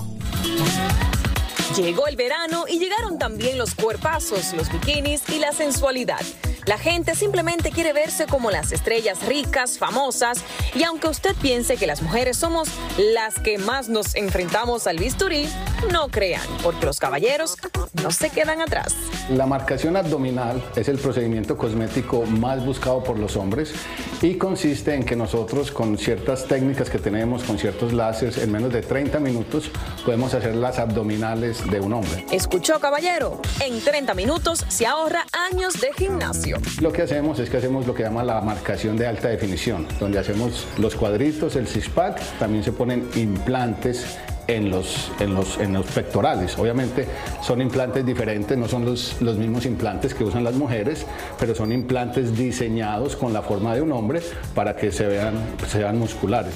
Llegó 1.75 2.05
el 2.07 2.15
verano 2.15 2.65
y 2.67 2.77
llegaron 2.77 3.17
también 3.17 3.57
los 3.57 3.73
cuerpazos, 3.73 4.53
los 4.53 4.71
bikinis 4.71 5.23
y 5.29 5.39
la 5.39 5.51
sensualidad. 5.51 6.21
La 6.65 6.77
gente 6.77 7.15
simplemente 7.15 7.71
quiere 7.71 7.91
verse 7.91 8.25
como 8.25 8.49
las 8.49 8.71
estrellas 8.71 9.25
ricas, 9.25 9.77
famosas, 9.77 10.43
y 10.73 10.83
aunque 10.83 11.07
usted 11.07 11.35
piense 11.41 11.75
que 11.75 11.87
las 11.87 12.01
mujeres 12.01 12.37
somos 12.37 12.69
las 12.97 13.35
que 13.35 13.57
más 13.57 13.89
nos 13.89 14.15
enfrentamos 14.15 14.87
al 14.87 14.97
bisturí, 14.97 15.47
no 15.91 16.07
crean, 16.07 16.41
porque 16.63 16.85
los 16.85 16.99
caballeros 16.99 17.57
no 18.01 18.11
se 18.11 18.29
quedan 18.29 18.61
atrás. 18.61 18.95
La 19.29 19.45
marcación 19.45 19.97
abdominal 19.97 20.63
es 20.75 20.87
el 20.87 20.97
procedimiento 20.97 21.57
cosmético 21.57 22.25
más 22.25 22.65
buscado 22.65 23.03
por 23.03 23.19
los 23.19 23.35
hombres 23.35 23.73
y 24.21 24.35
consiste 24.35 24.93
en 24.93 25.03
que 25.03 25.15
nosotros 25.15 25.71
con 25.71 25.97
ciertas 25.97 26.45
técnicas 26.47 26.89
que 26.89 26.99
tenemos, 26.99 27.43
con 27.43 27.57
ciertos 27.57 27.93
láseres, 27.93 28.37
en 28.37 28.51
menos 28.51 28.71
de 28.71 28.81
30 28.81 29.19
minutos 29.19 29.69
podemos 30.05 30.33
hacer 30.33 30.55
las 30.55 30.79
abdominales 30.79 31.69
de 31.69 31.79
un 31.79 31.93
hombre. 31.93 32.25
¿Escuchó, 32.31 32.79
caballero? 32.79 33.41
En 33.59 33.81
30 33.81 34.13
minutos 34.13 34.65
se 34.67 34.85
ahorra 34.85 35.25
años 35.31 35.79
de 35.79 35.91
gimnasio. 35.93 36.52
Lo 36.81 36.91
que 36.91 37.01
hacemos 37.01 37.39
es 37.39 37.49
que 37.49 37.57
hacemos 37.57 37.87
lo 37.87 37.93
que 37.93 38.03
llama 38.03 38.23
la 38.23 38.41
marcación 38.41 38.97
de 38.97 39.07
alta 39.07 39.29
definición, 39.29 39.87
donde 39.99 40.19
hacemos 40.19 40.67
los 40.77 40.95
cuadritos, 40.95 41.55
el 41.55 41.67
six-pack, 41.67 42.19
también 42.39 42.63
se 42.63 42.71
ponen 42.71 43.07
implantes 43.15 44.17
en 44.47 44.69
los, 44.69 45.11
en, 45.19 45.33
los, 45.33 45.57
en 45.59 45.73
los 45.73 45.85
pectorales. 45.87 46.57
Obviamente 46.57 47.07
son 47.41 47.61
implantes 47.61 48.05
diferentes, 48.05 48.57
no 48.57 48.67
son 48.67 48.85
los, 48.85 49.21
los 49.21 49.37
mismos 49.37 49.65
implantes 49.65 50.13
que 50.13 50.23
usan 50.23 50.43
las 50.43 50.55
mujeres, 50.55 51.05
pero 51.39 51.55
son 51.55 51.71
implantes 51.71 52.35
diseñados 52.37 53.15
con 53.15 53.33
la 53.33 53.41
forma 53.41 53.73
de 53.75 53.81
un 53.81 53.91
hombre 53.91 54.21
para 54.53 54.75
que 54.75 54.91
se 54.91 55.05
vean, 55.05 55.35
se 55.67 55.79
vean 55.79 55.97
musculares. 55.97 56.53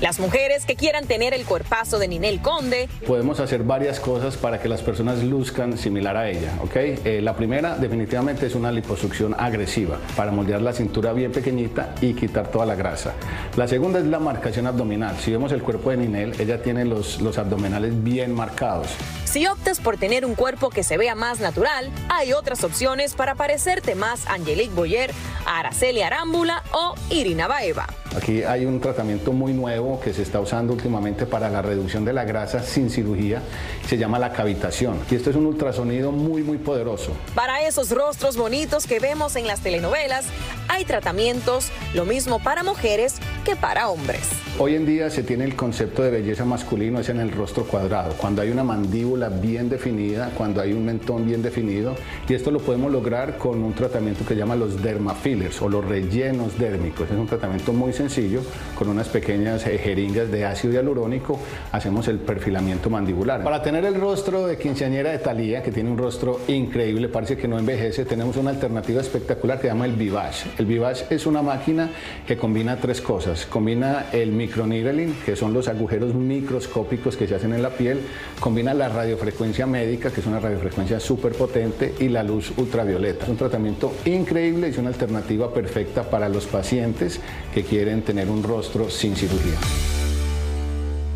Las 0.00 0.20
mujeres 0.20 0.64
que 0.64 0.76
quieran 0.76 1.06
tener 1.06 1.34
el 1.34 1.44
cuerpazo 1.44 1.98
de 1.98 2.06
Ninel 2.06 2.40
Conde, 2.40 2.88
Podemos 3.04 3.40
hacer 3.40 3.64
varias 3.64 3.98
cosas 3.98 4.36
para 4.36 4.60
que 4.60 4.68
las 4.68 4.80
personas 4.80 5.24
luzcan 5.24 5.76
similar 5.76 6.16
a 6.16 6.30
ella, 6.30 6.52
¿ok? 6.62 6.76
Eh, 6.76 7.20
la 7.20 7.34
primera 7.34 7.76
definitivamente 7.76 8.46
es 8.46 8.54
una 8.54 8.70
liposucción 8.70 9.34
agresiva 9.36 9.98
para 10.16 10.30
moldear 10.30 10.62
la 10.62 10.72
cintura 10.72 11.12
bien 11.12 11.32
pequeñita 11.32 11.96
y 12.00 12.14
quitar 12.14 12.48
toda 12.48 12.64
la 12.64 12.76
grasa. 12.76 13.14
La 13.56 13.66
segunda 13.66 13.98
es 13.98 14.04
la 14.04 14.20
marcación 14.20 14.68
abdominal. 14.68 15.16
Si 15.18 15.32
vemos 15.32 15.50
el 15.50 15.62
cuerpo 15.62 15.90
de 15.90 15.96
Ninel, 15.96 16.40
ella 16.40 16.62
tiene 16.62 16.84
los, 16.84 17.20
los 17.20 17.36
abdominales 17.36 18.04
bien 18.04 18.32
marcados. 18.32 18.86
si 19.24 19.48
optas 19.48 19.80
por 19.80 19.96
tener 19.96 20.24
un 20.24 20.36
cuerpo 20.36 20.70
que 20.70 20.84
se 20.84 20.96
vea 20.96 21.16
más 21.16 21.40
natural, 21.40 21.90
hay 22.08 22.32
otras 22.34 22.62
opciones 22.62 23.14
para 23.14 23.34
parecerte 23.34 23.96
más 23.96 24.28
Angelique 24.28 24.74
Boyer, 24.74 25.10
Araceli 25.44 26.02
Arámbula 26.02 26.62
o 26.70 26.94
Irina 27.10 27.48
Baeva. 27.48 27.86
Aquí 28.16 28.42
hay 28.42 28.64
un 28.64 28.80
tratamiento 28.80 29.32
muy 29.32 29.52
nuevo 29.52 30.00
que 30.00 30.14
se 30.14 30.22
está 30.22 30.40
usando 30.40 30.72
últimamente 30.72 31.26
para 31.26 31.50
la 31.50 31.60
reducción 31.60 32.04
de 32.04 32.12
la 32.12 32.24
grasa 32.24 32.62
sin 32.62 32.90
cirugía. 32.90 33.42
Se 33.86 33.98
llama 33.98 34.18
la 34.18 34.32
cavitación. 34.32 34.98
Y 35.10 35.14
esto 35.14 35.30
es 35.30 35.36
un 35.36 35.46
ultrasonido 35.46 36.10
muy, 36.10 36.42
muy 36.42 36.58
poderoso. 36.58 37.12
Para 37.34 37.66
esos 37.66 37.90
rostros 37.90 38.36
bonitos 38.36 38.86
que 38.86 38.98
vemos 38.98 39.36
en 39.36 39.46
las 39.46 39.60
telenovelas, 39.60 40.24
hay 40.68 40.84
tratamientos, 40.84 41.70
lo 41.94 42.04
mismo 42.04 42.38
para 42.38 42.62
mujeres 42.62 43.16
para 43.56 43.88
hombres. 43.88 44.30
Hoy 44.60 44.74
en 44.74 44.86
día 44.86 45.08
se 45.08 45.22
tiene 45.22 45.44
el 45.44 45.54
concepto 45.54 46.02
de 46.02 46.10
belleza 46.10 46.44
masculino, 46.44 46.98
es 46.98 47.08
en 47.08 47.20
el 47.20 47.30
rostro 47.30 47.62
cuadrado, 47.64 48.14
cuando 48.16 48.42
hay 48.42 48.50
una 48.50 48.64
mandíbula 48.64 49.28
bien 49.28 49.68
definida, 49.68 50.32
cuando 50.36 50.60
hay 50.60 50.72
un 50.72 50.84
mentón 50.84 51.24
bien 51.26 51.42
definido, 51.42 51.94
y 52.28 52.34
esto 52.34 52.50
lo 52.50 52.58
podemos 52.58 52.90
lograr 52.90 53.38
con 53.38 53.62
un 53.62 53.72
tratamiento 53.72 54.26
que 54.26 54.34
llama 54.34 54.56
los 54.56 54.82
dermafillers 54.82 55.62
o 55.62 55.68
los 55.68 55.84
rellenos 55.84 56.58
dérmicos. 56.58 57.08
Es 57.08 57.16
un 57.16 57.28
tratamiento 57.28 57.72
muy 57.72 57.92
sencillo, 57.92 58.40
con 58.76 58.88
unas 58.88 59.08
pequeñas 59.08 59.64
eh, 59.64 59.78
jeringas 59.78 60.28
de 60.28 60.44
ácido 60.44 60.74
hialurónico, 60.74 61.38
hacemos 61.70 62.08
el 62.08 62.18
perfilamiento 62.18 62.90
mandibular. 62.90 63.44
Para 63.44 63.62
tener 63.62 63.84
el 63.84 63.94
rostro 63.94 64.48
de 64.48 64.58
quinceañera 64.58 65.12
de 65.12 65.18
Thalía, 65.18 65.62
que 65.62 65.70
tiene 65.70 65.88
un 65.88 65.98
rostro 65.98 66.40
increíble, 66.48 67.08
parece 67.08 67.36
que 67.36 67.46
no 67.46 67.60
envejece, 67.60 68.04
tenemos 68.04 68.36
una 68.36 68.50
alternativa 68.50 69.00
espectacular 69.00 69.60
que 69.60 69.68
llama 69.68 69.84
el 69.84 69.92
Vivage. 69.92 70.50
El 70.58 70.66
Vivage 70.66 71.06
es 71.10 71.26
una 71.26 71.42
máquina 71.42 71.90
que 72.26 72.36
combina 72.36 72.76
tres 72.76 73.00
cosas. 73.00 73.37
Combina 73.46 74.06
el 74.12 74.32
microneedling, 74.32 75.14
que 75.24 75.36
son 75.36 75.52
los 75.52 75.68
agujeros 75.68 76.14
microscópicos 76.14 77.16
que 77.16 77.26
se 77.26 77.34
hacen 77.34 77.52
en 77.52 77.62
la 77.62 77.70
piel, 77.70 78.00
combina 78.40 78.74
la 78.74 78.88
radiofrecuencia 78.88 79.66
médica, 79.66 80.10
que 80.10 80.20
es 80.20 80.26
una 80.26 80.40
radiofrecuencia 80.40 81.00
súper 81.00 81.32
potente, 81.32 81.94
y 81.98 82.08
la 82.08 82.22
luz 82.22 82.52
ultravioleta. 82.56 83.24
Es 83.24 83.30
un 83.30 83.36
tratamiento 83.36 83.94
increíble 84.04 84.68
y 84.68 84.70
es 84.70 84.78
una 84.78 84.88
alternativa 84.88 85.52
perfecta 85.52 86.08
para 86.08 86.28
los 86.28 86.46
pacientes 86.46 87.20
que 87.54 87.64
quieren 87.64 88.02
tener 88.02 88.28
un 88.28 88.42
rostro 88.42 88.90
sin 88.90 89.16
cirugía. 89.16 89.97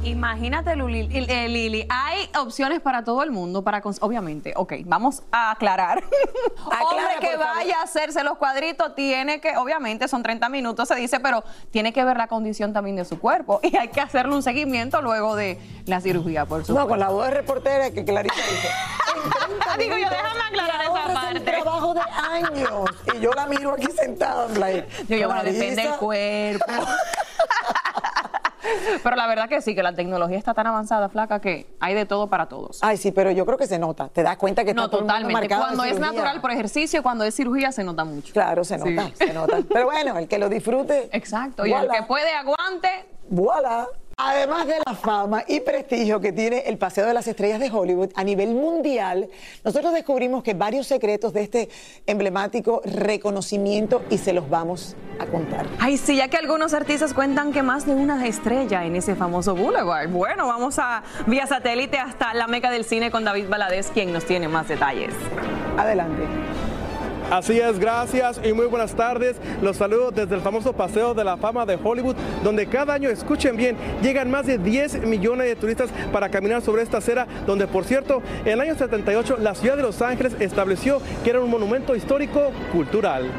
Imagínate, 0.05 0.75
Luli- 0.75 1.09
eh, 1.13 1.49
Lili, 1.49 1.87
hay 1.89 2.29
opciones 2.37 2.81
para 2.81 3.05
todo 3.05 3.23
el 3.23 3.31
mundo, 3.31 3.63
para 3.63 3.81
obviamente, 4.01 4.53
ok, 4.57 4.75
vamos 4.85 5.23
a 5.31 5.53
aclarar. 5.53 6.03
Hombre 6.65 7.15
que 7.21 7.37
vaya 7.37 7.79
a 7.79 7.83
hacerse 7.85 8.25
los 8.25 8.37
cuadritos 8.37 8.95
tiene 8.97 9.41
que, 9.41 9.57
obviamente 9.57 10.09
son 10.09 10.23
30 10.25 10.49
minutos, 10.49 10.89
se 10.89 10.97
dice, 10.97 11.21
pero 11.21 11.45
tiene 11.71 11.93
que 11.93 12.03
ver 12.05 12.17
la 12.17 12.27
condición 12.27 12.73
también 12.73 12.97
de 12.97 13.05
su 13.05 13.19
cuerpo 13.21 13.61
y 13.63 13.77
hay 13.77 13.89
que 13.89 14.01
hacerle 14.01 14.35
un 14.35 14.43
seguimiento 14.43 15.01
luego 15.03 15.37
de 15.37 15.59
la 15.87 16.01
cirugía, 16.01 16.47
por 16.47 16.63
supuesto. 16.65 16.83
No, 16.83 16.89
con 16.89 16.99
la 16.99 17.09
voz 17.09 17.27
de 17.27 17.31
reportera 17.35 17.91
que 17.93 18.05
Clarita 18.05 18.35
dice. 18.35 18.69
Digo 19.79 19.97
yo, 19.97 20.09
déjame 20.11 20.41
aclarar 20.49 20.83
esa 20.83 21.15
parte. 21.15 21.39
el 21.39 21.45
trabajo 21.45 21.95
de 21.95 22.01
años. 22.01 22.91
Y 23.15 23.21
yo 23.21 23.31
la 23.33 23.47
miro 23.47 23.73
aquí 23.75 23.87
sentada, 23.97 24.47
en 24.47 24.59
like, 24.61 24.89
Yo, 25.09 25.17
yo, 25.17 25.29
bueno, 25.29 25.45
depende 25.45 25.83
del 25.83 25.93
cuerpo. 25.97 26.65
Pero 29.02 29.16
la 29.16 29.26
verdad 29.26 29.49
que 29.49 29.61
sí, 29.61 29.75
que 29.75 29.83
la 29.83 29.95
tecnología 29.95 30.38
está 30.38 30.54
tan 30.54 30.66
avanzada, 30.66 31.09
flaca, 31.09 31.40
que 31.40 31.66
hay 31.81 31.95
de 31.95 32.07
todo 32.07 32.28
para 32.28 32.47
todos. 32.47 32.78
Ay, 32.83 32.97
sí, 32.97 33.12
pero 33.12 33.31
yo 33.31 33.45
creo 33.47 33.59
que 33.59 33.66
se 33.66 33.78
nota. 33.78 34.09
Te 34.09 34.23
das 34.23 34.37
cuenta 34.37 34.64
que 34.64 34.75
No, 34.75 34.85
está 34.85 34.90
todo 34.90 35.00
el 35.00 35.04
mundo 35.07 35.14
totalmente. 35.14 35.49
marcado 35.49 35.71
de 35.71 35.76
Cuando 35.76 35.85
es 35.95 36.00
natural 36.00 36.40
por 36.40 36.50
ejercicio, 36.50 37.02
cuando 37.02 37.25
es 37.25 37.35
cirugía, 37.35 37.73
se 37.73 37.85
nota 37.85 38.04
mucho. 38.04 38.33
Claro, 38.33 38.64
se 38.64 38.78
nota, 38.78 39.07
Sí. 39.09 39.14
se 39.16 39.33
nota. 39.33 39.59
Pero 39.73 39.87
bueno, 39.87 40.19
el 40.19 40.28
que 40.28 40.38
lo 40.38 40.49
disfrute. 40.49 41.09
Exacto. 41.12 41.66
Y 41.66 41.73
el 41.73 41.88
que 41.90 42.02
puede, 42.04 42.31
aguante. 42.33 42.88
Voilà. 43.31 43.87
Además 44.25 44.69
de 44.69 44.75
la 44.87 44.95
fama 44.95 45.43
y 45.49 45.59
prestigio 45.59 46.21
que 46.21 46.33
tiene 46.33 46.61
el 46.67 46.79
Paseo 46.79 47.07
de 47.07 47.12
las 47.12 47.26
Estrellas 47.26 47.59
de 47.59 47.69
Hollywood 47.71 48.11
a 48.14 48.23
nivel 48.23 48.55
mundial, 48.55 49.29
nosotros 49.64 49.93
descubrimos 49.93 50.45
que 50.45 50.55
varios 50.55 50.87
secretos 50.87 51.33
de 51.33 51.43
este 51.43 51.69
emblemático 52.07 52.83
reconocimiento 52.85 54.02
y 54.11 54.19
se 54.19 54.33
los 54.33 54.49
vamos 54.49 54.95
a 55.19 55.26
contar. 55.26 55.67
Ay, 55.81 55.97
sí, 55.97 56.14
ya 56.14 56.29
que 56.29 56.37
algunos 56.37 56.73
artistas 56.73 57.14
cuentan 57.14 57.52
que 57.52 57.64
más 57.64 57.85
de 57.85 57.97
una 57.97 58.25
estrella 58.25 58.85
en 58.85 58.95
ese 58.95 59.17
famoso 59.17 59.57
boulevard. 59.57 60.09
Bueno, 60.09 60.47
vamos 60.47 60.79
a 60.79 61.02
vía 61.26 61.49
satélite 61.49 61.99
hasta 61.99 62.33
la 62.33 62.47
meca 62.47 62.71
del 62.71 62.85
cine 62.85 63.11
con 63.11 63.25
David 63.25 63.49
Valadez, 63.49 63.91
quien 63.91 64.12
nos 64.12 64.25
tiene 64.25 64.47
más 64.47 64.69
detalles. 64.69 65.12
Adelante. 65.76 66.23
Así 67.33 67.59
es, 67.59 67.79
gracias 67.79 68.39
y 68.45 68.53
muy 68.53 68.67
buenas 68.67 68.95
tardes. 68.95 69.37
Los 69.62 69.79
saludo 69.79 70.11
desde 70.11 70.35
el 70.35 70.43
famoso 70.43 70.75
Paseo 70.75 71.15
de 71.15 71.25
la 71.25 71.39
Fama 71.39 71.65
de 71.65 71.79
Hollywood, 71.83 72.15
donde 72.45 72.67
cada 72.67 72.93
año, 72.93 73.09
escuchen 73.09 73.57
bien, 73.57 73.75
llegan 74.03 74.31
más 74.31 74.45
de 74.45 74.59
10 74.59 75.07
millones 75.07 75.47
de 75.47 75.57
turistas 75.57 75.89
para 76.12 76.29
caminar 76.29 76.61
sobre 76.61 76.83
esta 76.83 76.99
acera, 76.99 77.27
donde 77.47 77.67
por 77.67 77.85
cierto, 77.85 78.23
en 78.45 78.53
el 78.53 78.61
año 78.61 78.75
78 78.75 79.39
la 79.41 79.55
ciudad 79.55 79.79
de 79.79 79.83
Los 79.83 80.03
Ángeles 80.03 80.37
estableció 80.41 81.01
que 81.25 81.31
era 81.31 81.41
un 81.41 81.49
monumento 81.49 81.97
histórico 81.97 82.53
cultural. 82.71 83.31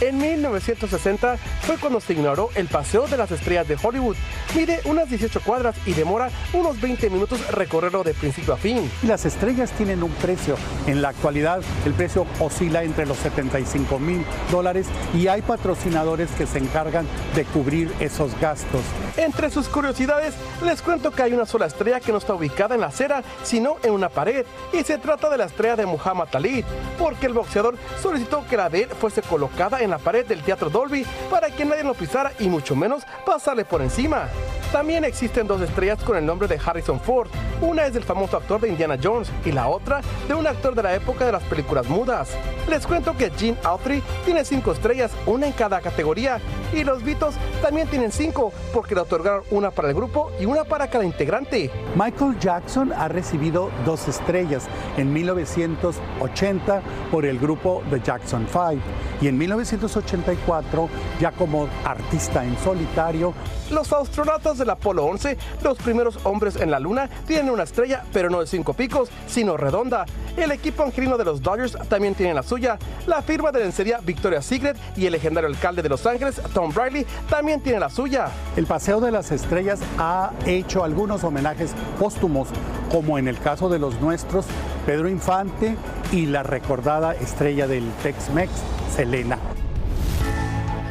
En 0.00 0.16
1960 0.16 1.36
fue 1.60 1.76
cuando 1.76 2.00
se 2.00 2.14
inauguró 2.14 2.48
el 2.54 2.68
Paseo 2.68 3.06
de 3.06 3.18
las 3.18 3.30
Estrellas 3.30 3.68
de 3.68 3.76
Hollywood. 3.80 4.16
Mide 4.54 4.80
unas 4.84 5.10
18 5.10 5.40
cuadras 5.42 5.76
y 5.84 5.92
demora 5.92 6.30
unos 6.54 6.80
20 6.80 7.10
minutos 7.10 7.46
recorrerlo 7.50 8.02
de 8.02 8.14
principio 8.14 8.54
a 8.54 8.56
fin. 8.56 8.90
Las 9.02 9.26
estrellas 9.26 9.70
tienen 9.72 10.02
un 10.02 10.10
precio. 10.12 10.56
En 10.86 11.02
la 11.02 11.10
actualidad 11.10 11.60
el 11.84 11.92
precio 11.92 12.26
oscila 12.38 12.82
entre 12.82 13.04
los 13.04 13.18
75 13.18 13.98
mil 13.98 14.24
dólares 14.50 14.86
y 15.14 15.26
hay 15.26 15.42
patrocinadores 15.42 16.30
que 16.30 16.46
se 16.46 16.58
encargan 16.58 17.06
de 17.34 17.44
cubrir 17.44 17.92
esos 18.00 18.38
gastos. 18.40 18.80
Entre 19.18 19.50
sus 19.50 19.68
curiosidades, 19.68 20.34
les 20.64 20.80
cuento 20.80 21.10
que 21.10 21.22
hay 21.22 21.32
una 21.34 21.44
sola 21.44 21.66
estrella 21.66 22.00
que 22.00 22.12
no 22.12 22.18
está 22.18 22.32
ubicada 22.32 22.74
en 22.74 22.80
la 22.80 22.86
acera, 22.86 23.22
sino 23.42 23.76
en 23.82 23.92
una 23.92 24.08
pared, 24.08 24.46
y 24.72 24.82
se 24.82 24.98
trata 24.98 25.28
de 25.28 25.36
la 25.36 25.44
estrella 25.44 25.76
de 25.76 25.84
Muhammad 25.84 26.28
Ali, 26.32 26.64
porque 26.98 27.26
el 27.26 27.34
boxeador 27.34 27.76
solicitó 28.00 28.46
que 28.46 28.56
la 28.56 28.70
de 28.70 28.84
él 28.84 28.88
fuese 28.98 29.20
colocada 29.20 29.82
en 29.82 29.89
la 29.90 29.98
pared 29.98 30.26
del 30.26 30.42
Teatro 30.42 30.70
Dolby 30.70 31.04
para 31.30 31.50
que 31.50 31.64
nadie 31.64 31.84
lo 31.84 31.94
pisara 31.94 32.32
y 32.38 32.48
mucho 32.48 32.76
menos 32.76 33.02
pasarle 33.26 33.64
por 33.64 33.82
encima. 33.82 34.28
También 34.72 35.04
existen 35.04 35.46
dos 35.46 35.60
estrellas 35.60 36.02
con 36.02 36.16
el 36.16 36.24
nombre 36.24 36.46
de 36.46 36.60
Harrison 36.64 37.00
Ford. 37.00 37.28
Una 37.60 37.86
es 37.86 37.94
del 37.94 38.04
famoso 38.04 38.36
actor 38.36 38.60
de 38.60 38.68
Indiana 38.68 38.96
Jones 39.02 39.30
y 39.44 39.52
la 39.52 39.66
otra 39.66 40.00
de 40.28 40.34
un 40.34 40.46
actor 40.46 40.74
de 40.74 40.82
la 40.82 40.94
época 40.94 41.26
de 41.26 41.32
las 41.32 41.42
películas 41.42 41.88
mudas. 41.88 42.30
Les 42.68 42.86
cuento 42.86 43.16
que 43.16 43.30
Gene 43.30 43.58
Autry 43.64 44.02
tiene 44.24 44.44
cinco 44.44 44.72
estrellas, 44.72 45.10
una 45.26 45.46
en 45.46 45.52
cada 45.52 45.80
categoría, 45.80 46.38
y 46.72 46.84
los 46.84 47.02
Beatles 47.02 47.34
también 47.62 47.88
tienen 47.88 48.12
cinco 48.12 48.52
porque 48.72 48.94
le 48.94 49.00
otorgaron 49.00 49.42
una 49.50 49.70
para 49.70 49.88
el 49.88 49.94
grupo 49.94 50.30
y 50.40 50.46
una 50.46 50.64
para 50.64 50.88
cada 50.88 51.04
integrante. 51.04 51.70
Michael 51.96 52.38
Jackson 52.38 52.92
ha 52.92 53.08
recibido 53.08 53.70
dos 53.84 54.08
estrellas 54.08 54.66
en 54.96 55.12
1980 55.12 56.82
por 57.10 57.26
el 57.26 57.38
grupo 57.38 57.82
The 57.90 58.00
Jackson 58.00 58.46
5 58.46 58.82
y 59.20 59.28
en 59.28 59.38
1984 59.38 60.88
ya 61.20 61.32
como 61.32 61.68
artista 61.84 62.44
en 62.44 62.56
solitario. 62.58 63.34
Los 63.70 63.92
astronautas 63.92 64.58
del 64.58 64.70
Apolo 64.70 65.04
11, 65.04 65.36
los 65.62 65.78
primeros 65.78 66.18
hombres 66.24 66.56
en 66.56 66.70
la 66.70 66.80
Luna, 66.80 67.08
tienen 67.26 67.50
una 67.52 67.62
estrella, 67.62 68.04
pero 68.12 68.28
no 68.28 68.40
de 68.40 68.46
cinco 68.46 68.74
picos, 68.74 69.10
sino 69.28 69.56
redonda. 69.56 70.06
El 70.36 70.50
equipo 70.50 70.82
angelino 70.82 71.16
de 71.16 71.24
los 71.24 71.40
Dodgers 71.42 71.76
también 71.88 72.14
tiene 72.14 72.34
la 72.34 72.42
suya. 72.42 72.78
La 73.06 73.22
firma 73.22 73.52
de 73.52 73.60
lencería 73.60 74.00
Victoria's 74.02 74.46
Secret 74.46 74.76
y 74.96 75.06
el 75.06 75.12
legendario 75.12 75.48
alcalde 75.48 75.82
de 75.82 75.88
Los 75.88 76.06
Ángeles, 76.06 76.40
Tom 76.60 76.72
Riley, 76.72 77.06
también 77.30 77.62
tiene 77.62 77.80
la 77.80 77.88
suya. 77.88 78.28
El 78.54 78.66
Paseo 78.66 79.00
de 79.00 79.10
las 79.10 79.32
Estrellas 79.32 79.80
ha 79.96 80.30
hecho 80.44 80.84
algunos 80.84 81.24
homenajes 81.24 81.72
póstumos, 81.98 82.48
como 82.92 83.16
en 83.16 83.28
el 83.28 83.38
caso 83.38 83.70
de 83.70 83.78
los 83.78 83.98
nuestros, 83.98 84.44
Pedro 84.84 85.08
Infante 85.08 85.74
y 86.12 86.26
la 86.26 86.42
recordada 86.42 87.14
estrella 87.14 87.66
del 87.66 87.90
Tex-Mex, 88.02 88.50
Selena. 88.94 89.38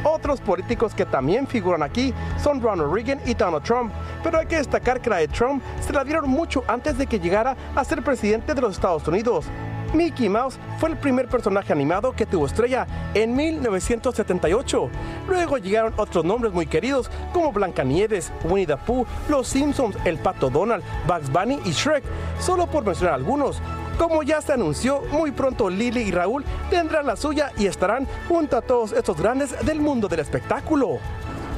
Otros 0.02 0.40
políticos 0.40 0.92
que 0.92 1.06
también 1.06 1.46
figuran 1.46 1.84
aquí 1.84 2.12
son 2.42 2.60
Ronald 2.60 2.92
Reagan 2.92 3.20
y 3.24 3.34
Donald 3.34 3.62
Trump, 3.62 3.92
pero 4.24 4.40
hay 4.40 4.46
que 4.46 4.56
destacar 4.56 5.00
que 5.00 5.08
la 5.08 5.18
de 5.18 5.28
Trump 5.28 5.62
se 5.86 5.92
la 5.92 6.02
dieron 6.02 6.28
mucho 6.28 6.64
antes 6.66 6.98
de 6.98 7.06
que 7.06 7.20
llegara 7.20 7.56
a 7.76 7.84
ser 7.84 8.02
presidente 8.02 8.54
de 8.54 8.60
los 8.60 8.72
Estados 8.72 9.06
Unidos. 9.06 9.46
Mickey 9.92 10.28
Mouse 10.28 10.56
fue 10.78 10.90
el 10.90 10.96
primer 10.96 11.26
personaje 11.26 11.72
animado 11.72 12.12
que 12.12 12.24
tuvo 12.24 12.46
estrella 12.46 12.86
en 13.12 13.34
1978. 13.34 14.88
Luego 15.28 15.58
llegaron 15.58 15.94
otros 15.96 16.24
nombres 16.24 16.52
muy 16.52 16.66
queridos 16.66 17.10
como 17.32 17.50
Blancanieves, 17.50 18.32
Winnie 18.44 18.66
the 18.66 18.76
Pooh, 18.76 19.04
Los 19.28 19.48
Simpsons, 19.48 19.96
El 20.04 20.18
Pato 20.18 20.48
Donald, 20.48 20.84
Bugs 21.08 21.30
Bunny 21.30 21.58
y 21.64 21.72
Shrek, 21.72 22.04
solo 22.38 22.68
por 22.68 22.84
mencionar 22.84 23.14
algunos. 23.14 23.60
Como 23.98 24.22
ya 24.22 24.40
se 24.40 24.52
anunció, 24.52 25.02
muy 25.10 25.32
pronto 25.32 25.68
Lily 25.68 26.02
y 26.02 26.10
Raúl 26.12 26.44
tendrán 26.70 27.06
la 27.06 27.16
suya 27.16 27.52
y 27.58 27.66
estarán 27.66 28.06
junto 28.28 28.56
a 28.56 28.62
todos 28.62 28.92
estos 28.92 29.16
grandes 29.20 29.54
del 29.66 29.80
mundo 29.80 30.08
del 30.08 30.20
espectáculo. 30.20 30.98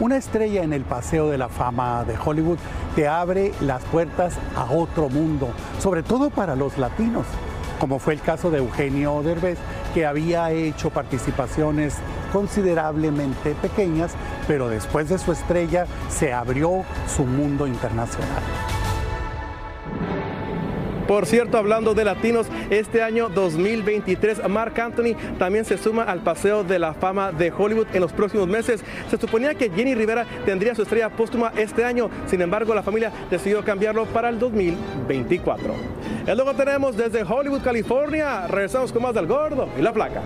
Una 0.00 0.16
estrella 0.16 0.62
en 0.62 0.72
el 0.72 0.82
Paseo 0.82 1.28
de 1.28 1.38
la 1.38 1.48
Fama 1.48 2.04
de 2.04 2.16
Hollywood 2.18 2.58
te 2.96 3.06
abre 3.06 3.52
las 3.60 3.84
puertas 3.84 4.34
a 4.56 4.64
otro 4.72 5.08
mundo, 5.08 5.50
sobre 5.78 6.02
todo 6.02 6.30
para 6.30 6.56
los 6.56 6.78
latinos, 6.78 7.26
como 7.82 7.98
fue 7.98 8.14
el 8.14 8.20
caso 8.20 8.52
de 8.52 8.58
Eugenio 8.58 9.24
Derbez, 9.24 9.58
que 9.92 10.06
había 10.06 10.52
hecho 10.52 10.90
participaciones 10.90 11.96
considerablemente 12.32 13.56
pequeñas, 13.56 14.12
pero 14.46 14.68
después 14.68 15.08
de 15.08 15.18
su 15.18 15.32
estrella 15.32 15.86
se 16.08 16.32
abrió 16.32 16.84
su 17.08 17.24
mundo 17.24 17.66
internacional. 17.66 18.81
Por 21.06 21.26
cierto, 21.26 21.58
hablando 21.58 21.94
de 21.94 22.04
latinos, 22.04 22.46
este 22.70 23.02
año 23.02 23.28
2023, 23.28 24.48
Mark 24.48 24.80
Anthony 24.80 25.14
también 25.38 25.64
se 25.64 25.76
suma 25.76 26.04
al 26.04 26.20
Paseo 26.20 26.64
de 26.64 26.78
la 26.78 26.94
Fama 26.94 27.32
de 27.32 27.50
Hollywood 27.50 27.88
en 27.92 28.00
los 28.00 28.12
próximos 28.12 28.46
meses. 28.46 28.82
Se 29.10 29.18
suponía 29.18 29.54
que 29.54 29.70
Jenny 29.70 29.94
Rivera 29.94 30.26
tendría 30.44 30.74
su 30.74 30.82
estrella 30.82 31.10
póstuma 31.10 31.52
este 31.56 31.84
año, 31.84 32.08
sin 32.26 32.40
embargo, 32.40 32.74
la 32.74 32.82
familia 32.82 33.12
decidió 33.30 33.64
cambiarlo 33.64 34.06
para 34.06 34.28
el 34.28 34.38
2024. 34.38 35.74
Y 36.24 36.34
luego 36.36 36.54
tenemos 36.54 36.96
desde 36.96 37.24
Hollywood, 37.24 37.62
California. 37.62 38.46
Regresamos 38.46 38.92
con 38.92 39.02
más 39.02 39.12
del 39.12 39.26
gordo 39.26 39.68
y 39.76 39.82
la 39.82 39.92
placa. 39.92 40.22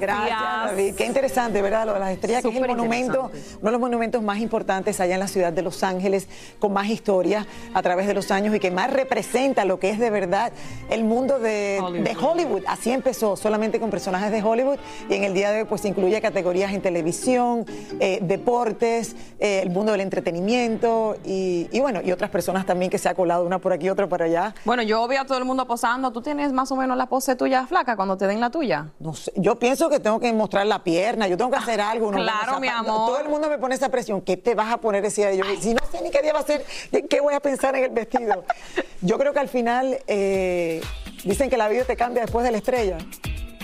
Gracias, 0.00 0.38
David. 0.66 0.94
Qué 0.96 1.06
interesante, 1.06 1.62
¿verdad? 1.62 1.86
Lo 1.86 1.94
de 1.94 2.00
las 2.00 2.10
estrellas, 2.10 2.42
que 2.42 2.48
es 2.48 2.56
el 2.56 2.66
monumento, 2.66 3.30
uno 3.60 3.70
de 3.70 3.70
los 3.70 3.80
monumentos 3.80 4.22
más 4.22 4.38
importantes 4.38 4.98
allá 4.98 5.14
en 5.14 5.20
la 5.20 5.28
ciudad 5.28 5.52
de 5.52 5.62
Los 5.62 5.84
Ángeles, 5.84 6.26
con 6.58 6.72
más 6.72 6.88
historia 6.88 7.46
a 7.74 7.82
través 7.82 8.08
de 8.08 8.14
los 8.14 8.32
años 8.32 8.54
y 8.56 8.58
que 8.58 8.72
más 8.72 8.92
representa 8.92 9.64
lo 9.64 9.78
que 9.78 9.90
es 9.90 9.99
de 10.00 10.10
verdad 10.10 10.52
el 10.88 11.04
mundo 11.04 11.38
de 11.38 11.78
Hollywood. 11.80 12.04
De 12.04 12.16
Hollywood. 12.16 12.62
Así 12.66 12.90
empezó, 12.90 13.36
solamente 13.36 13.78
con 13.78 13.90
personajes 13.90 14.32
de 14.32 14.42
Hollywood 14.42 14.78
y 15.08 15.14
en 15.14 15.24
el 15.24 15.34
día 15.34 15.50
de 15.52 15.60
hoy 15.60 15.64
pues 15.66 15.84
incluye 15.84 16.20
categorías 16.20 16.72
en 16.72 16.82
televisión, 16.82 17.64
eh, 18.00 18.18
deportes, 18.22 19.14
eh, 19.38 19.60
el 19.62 19.70
mundo 19.70 19.92
del 19.92 20.00
entretenimiento 20.00 21.16
y, 21.24 21.68
y, 21.70 21.80
bueno, 21.80 22.00
y 22.02 22.12
otras 22.12 22.30
personas 22.30 22.66
también 22.66 22.90
que 22.90 22.98
se 22.98 23.08
ha 23.08 23.14
colado 23.14 23.44
una 23.44 23.58
por 23.58 23.72
aquí, 23.72 23.88
otra 23.88 24.08
por 24.08 24.22
allá. 24.22 24.54
Bueno, 24.64 24.82
yo 24.82 25.06
veo 25.06 25.22
a 25.22 25.24
todo 25.24 25.38
el 25.38 25.44
mundo 25.44 25.66
posando. 25.66 26.10
¿Tú 26.10 26.22
tienes 26.22 26.52
más 26.52 26.70
o 26.72 26.76
menos 26.76 26.96
la 26.96 27.06
pose 27.06 27.36
tuya 27.36 27.66
flaca 27.66 27.96
cuando 27.96 28.16
te 28.16 28.26
den 28.26 28.40
la 28.40 28.50
tuya? 28.50 28.88
No 28.98 29.14
sé, 29.14 29.32
yo 29.36 29.58
pienso 29.58 29.88
que 29.88 30.00
tengo 30.00 30.18
que 30.18 30.32
mostrar 30.32 30.66
la 30.66 30.82
pierna, 30.82 31.28
yo 31.28 31.36
tengo 31.36 31.50
que 31.50 31.56
hacer 31.56 31.80
algo. 31.80 32.10
¿no? 32.10 32.18
Claro, 32.18 32.60
mi 32.60 32.68
amor. 32.68 33.06
Todo 33.06 33.20
el 33.20 33.28
mundo 33.28 33.48
me 33.48 33.58
pone 33.58 33.74
esa 33.74 33.88
presión. 33.88 34.20
¿Qué 34.20 34.36
te 34.36 34.54
vas 34.54 34.72
a 34.72 34.78
poner 34.78 35.04
ese 35.04 35.30
día? 35.30 35.44
Yo, 35.44 35.60
si 35.60 35.74
no 35.74 35.80
sé 35.90 36.02
ni 36.02 36.10
qué 36.10 36.22
día 36.22 36.32
va 36.32 36.40
a 36.40 36.44
ser, 36.44 36.64
¿qué, 36.90 37.06
qué 37.06 37.20
voy 37.20 37.34
a 37.34 37.40
pensar 37.40 37.76
en 37.76 37.84
el 37.84 37.90
vestido? 37.90 38.44
Yo 39.02 39.18
creo 39.18 39.32
que 39.32 39.40
al 39.40 39.48
final 39.48 39.98
eh, 40.06 40.82
dicen 41.24 41.48
que 41.50 41.56
la 41.56 41.68
vida 41.68 41.84
te 41.84 41.96
cambia 41.96 42.22
después 42.22 42.44
de 42.44 42.52
la 42.52 42.58
estrella. 42.58 42.98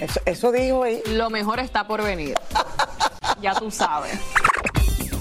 Eso, 0.00 0.20
eso 0.24 0.52
dijo 0.52 0.82
ahí. 0.82 1.02
Lo 1.08 1.30
mejor 1.30 1.60
está 1.60 1.86
por 1.86 2.02
venir. 2.02 2.34
ya 3.42 3.54
tú 3.54 3.70
sabes. 3.70 4.18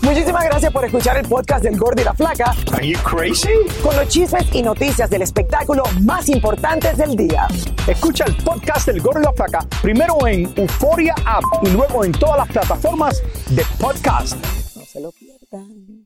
Muchísimas 0.05 0.45
gracias 0.45 0.71
por 0.71 0.85
escuchar 0.85 1.17
el 1.17 1.27
podcast 1.27 1.63
del 1.63 1.77
Gordo 1.79 1.99
y 1.99 2.05
la 2.05 2.13
Flaca. 2.13 2.53
Are 2.73 2.87
you 2.87 2.97
crazy? 2.99 3.49
Con 3.81 3.95
los 3.95 4.07
chismes 4.07 4.45
y 4.53 4.61
noticias 4.61 5.09
del 5.09 5.23
espectáculo 5.23 5.83
más 6.01 6.29
importantes 6.29 6.95
del 6.97 7.15
día. 7.15 7.47
Escucha 7.87 8.25
el 8.25 8.35
podcast 8.37 8.85
del 8.85 9.01
Gordo 9.01 9.21
y 9.21 9.23
la 9.23 9.33
Flaca 9.33 9.65
primero 9.81 10.15
en 10.27 10.53
Euforia 10.55 11.15
App 11.25 11.43
y 11.63 11.69
luego 11.69 12.05
en 12.05 12.11
todas 12.11 12.37
las 12.37 12.47
plataformas 12.49 13.23
de 13.49 13.65
podcast. 13.79 14.35
No 14.75 14.85
se 14.85 14.99
lo 14.99 15.11
pierdan. 15.11 16.05